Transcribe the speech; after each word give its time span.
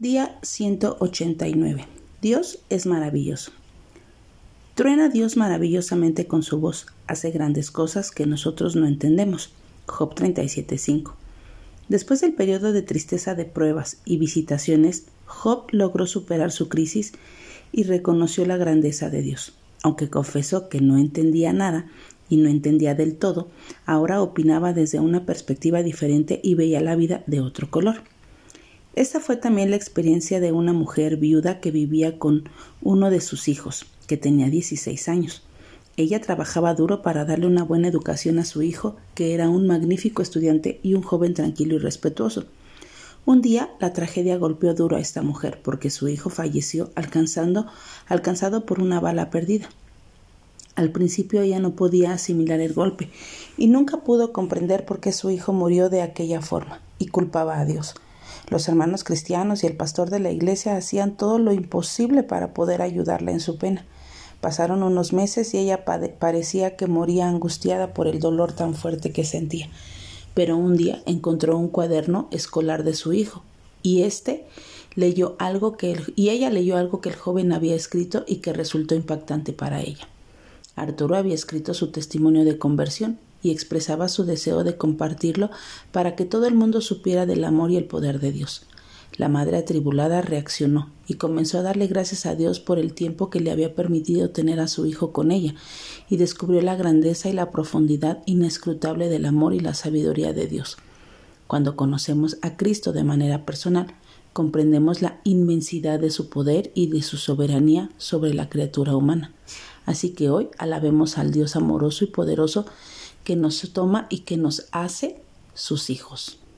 Día 0.00 0.38
189. 0.40 1.84
Dios 2.22 2.60
es 2.70 2.86
maravilloso. 2.86 3.52
Truena 4.74 5.10
Dios 5.10 5.36
maravillosamente 5.36 6.26
con 6.26 6.42
su 6.42 6.58
voz, 6.58 6.86
hace 7.06 7.30
grandes 7.30 7.70
cosas 7.70 8.10
que 8.10 8.24
nosotros 8.24 8.76
no 8.76 8.86
entendemos. 8.86 9.52
Job 9.84 10.14
37.5. 10.14 11.12
Después 11.90 12.22
del 12.22 12.32
periodo 12.32 12.72
de 12.72 12.80
tristeza 12.80 13.34
de 13.34 13.44
pruebas 13.44 13.98
y 14.06 14.16
visitaciones, 14.16 15.04
Job 15.26 15.66
logró 15.70 16.06
superar 16.06 16.50
su 16.50 16.70
crisis 16.70 17.12
y 17.70 17.82
reconoció 17.82 18.46
la 18.46 18.56
grandeza 18.56 19.10
de 19.10 19.20
Dios. 19.20 19.52
Aunque 19.82 20.08
confesó 20.08 20.70
que 20.70 20.80
no 20.80 20.96
entendía 20.96 21.52
nada 21.52 21.90
y 22.30 22.38
no 22.38 22.48
entendía 22.48 22.94
del 22.94 23.16
todo, 23.16 23.50
ahora 23.84 24.22
opinaba 24.22 24.72
desde 24.72 24.98
una 24.98 25.26
perspectiva 25.26 25.82
diferente 25.82 26.40
y 26.42 26.54
veía 26.54 26.80
la 26.80 26.96
vida 26.96 27.22
de 27.26 27.42
otro 27.42 27.70
color. 27.70 28.02
Esta 28.96 29.20
fue 29.20 29.36
también 29.36 29.70
la 29.70 29.76
experiencia 29.76 30.40
de 30.40 30.50
una 30.50 30.72
mujer 30.72 31.16
viuda 31.16 31.60
que 31.60 31.70
vivía 31.70 32.18
con 32.18 32.48
uno 32.82 33.08
de 33.08 33.20
sus 33.20 33.46
hijos, 33.46 33.86
que 34.08 34.16
tenía 34.16 34.50
16 34.50 35.08
años. 35.08 35.42
Ella 35.96 36.20
trabajaba 36.20 36.74
duro 36.74 37.00
para 37.00 37.24
darle 37.24 37.46
una 37.46 37.62
buena 37.62 37.86
educación 37.86 38.40
a 38.40 38.44
su 38.44 38.62
hijo, 38.62 38.96
que 39.14 39.32
era 39.32 39.48
un 39.48 39.68
magnífico 39.68 40.22
estudiante 40.22 40.80
y 40.82 40.94
un 40.94 41.02
joven 41.02 41.34
tranquilo 41.34 41.76
y 41.76 41.78
respetuoso. 41.78 42.46
Un 43.26 43.42
día 43.42 43.70
la 43.78 43.92
tragedia 43.92 44.38
golpeó 44.38 44.74
duro 44.74 44.96
a 44.96 45.00
esta 45.00 45.22
mujer 45.22 45.60
porque 45.62 45.90
su 45.90 46.08
hijo 46.08 46.28
falleció 46.28 46.90
alcanzando, 46.96 47.66
alcanzado 48.08 48.66
por 48.66 48.80
una 48.80 48.98
bala 48.98 49.30
perdida. 49.30 49.68
Al 50.74 50.90
principio 50.90 51.42
ella 51.42 51.60
no 51.60 51.76
podía 51.76 52.12
asimilar 52.12 52.60
el 52.60 52.72
golpe 52.72 53.08
y 53.56 53.68
nunca 53.68 53.98
pudo 53.98 54.32
comprender 54.32 54.84
por 54.84 54.98
qué 54.98 55.12
su 55.12 55.30
hijo 55.30 55.52
murió 55.52 55.90
de 55.90 56.02
aquella 56.02 56.40
forma 56.40 56.80
y 56.98 57.06
culpaba 57.06 57.60
a 57.60 57.64
Dios. 57.64 57.94
Los 58.48 58.68
hermanos 58.68 59.04
cristianos 59.04 59.62
y 59.62 59.66
el 59.66 59.76
pastor 59.76 60.10
de 60.10 60.20
la 60.20 60.30
iglesia 60.30 60.76
hacían 60.76 61.16
todo 61.16 61.38
lo 61.38 61.52
imposible 61.52 62.22
para 62.22 62.52
poder 62.52 62.82
ayudarla 62.82 63.32
en 63.32 63.40
su 63.40 63.58
pena. 63.58 63.86
Pasaron 64.40 64.82
unos 64.82 65.12
meses 65.12 65.52
y 65.54 65.58
ella 65.58 65.84
parecía 65.84 66.76
que 66.76 66.86
moría 66.86 67.28
angustiada 67.28 67.92
por 67.92 68.06
el 68.06 68.20
dolor 68.20 68.52
tan 68.52 68.74
fuerte 68.74 69.12
que 69.12 69.24
sentía. 69.24 69.68
Pero 70.34 70.56
un 70.56 70.76
día 70.76 71.02
encontró 71.06 71.58
un 71.58 71.68
cuaderno 71.68 72.28
escolar 72.30 72.82
de 72.82 72.94
su 72.94 73.12
hijo 73.12 73.42
y 73.82 74.02
este 74.02 74.46
leyó 74.94 75.36
algo 75.38 75.76
que 75.76 76.00
y 76.16 76.30
ella 76.30 76.50
leyó 76.50 76.76
algo 76.76 77.00
que 77.00 77.10
el 77.10 77.16
joven 77.16 77.52
había 77.52 77.74
escrito 77.74 78.24
y 78.26 78.36
que 78.36 78.52
resultó 78.52 78.94
impactante 78.94 79.52
para 79.52 79.80
ella. 79.80 80.08
Arturo 80.74 81.16
había 81.16 81.34
escrito 81.34 81.74
su 81.74 81.90
testimonio 81.90 82.44
de 82.44 82.58
conversión 82.58 83.18
y 83.42 83.50
expresaba 83.50 84.08
su 84.08 84.24
deseo 84.24 84.64
de 84.64 84.76
compartirlo 84.76 85.50
para 85.92 86.16
que 86.16 86.24
todo 86.24 86.46
el 86.46 86.54
mundo 86.54 86.80
supiera 86.80 87.26
del 87.26 87.44
amor 87.44 87.70
y 87.70 87.76
el 87.76 87.84
poder 87.84 88.20
de 88.20 88.32
Dios. 88.32 88.62
La 89.16 89.28
madre 89.28 89.56
atribulada 89.58 90.22
reaccionó 90.22 90.90
y 91.06 91.14
comenzó 91.14 91.58
a 91.58 91.62
darle 91.62 91.88
gracias 91.88 92.26
a 92.26 92.34
Dios 92.34 92.60
por 92.60 92.78
el 92.78 92.94
tiempo 92.94 93.28
que 93.28 93.40
le 93.40 93.50
había 93.50 93.74
permitido 93.74 94.30
tener 94.30 94.60
a 94.60 94.68
su 94.68 94.86
hijo 94.86 95.12
con 95.12 95.32
ella, 95.32 95.54
y 96.08 96.16
descubrió 96.16 96.62
la 96.62 96.76
grandeza 96.76 97.28
y 97.28 97.32
la 97.32 97.50
profundidad 97.50 98.22
inescrutable 98.26 99.08
del 99.08 99.26
amor 99.26 99.52
y 99.52 99.60
la 99.60 99.74
sabiduría 99.74 100.32
de 100.32 100.46
Dios. 100.46 100.78
Cuando 101.46 101.74
conocemos 101.74 102.38
a 102.42 102.56
Cristo 102.56 102.92
de 102.92 103.02
manera 103.02 103.44
personal, 103.44 103.88
comprendemos 104.32 105.02
la 105.02 105.20
inmensidad 105.24 105.98
de 105.98 106.10
su 106.10 106.28
poder 106.28 106.70
y 106.74 106.86
de 106.86 107.02
su 107.02 107.16
soberanía 107.16 107.90
sobre 107.98 108.32
la 108.32 108.48
criatura 108.48 108.94
humana. 108.94 109.32
Así 109.86 110.10
que 110.10 110.30
hoy 110.30 110.48
alabemos 110.58 111.18
al 111.18 111.32
Dios 111.32 111.56
amoroso 111.56 112.04
y 112.04 112.08
poderoso 112.08 112.66
que 113.30 113.36
nos 113.36 113.72
toma 113.72 114.08
y 114.10 114.22
que 114.22 114.36
nos 114.36 114.66
hace 114.72 115.22
sus 115.54 115.88
hijos. 115.88 116.40